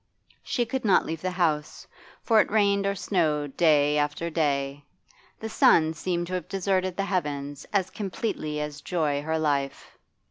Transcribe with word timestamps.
She 0.41 0.65
could 0.65 0.83
not 0.83 1.05
leave 1.05 1.21
the 1.21 1.29
house, 1.29 1.85
for 2.23 2.41
it 2.41 2.49
rained 2.49 2.87
or 2.87 2.95
snowed 2.95 3.55
day 3.55 3.99
after 3.99 4.31
day; 4.31 4.83
the 5.39 5.47
sun 5.47 5.93
seemed 5.93 6.25
to 6.25 6.33
have 6.33 6.49
deserted 6.49 6.97
the 6.97 7.05
heavens 7.05 7.67
as 7.71 7.91
completely 7.91 8.59
as 8.59 8.81
joy 8.81 9.21
her 9.21 9.37
life. 9.37 9.99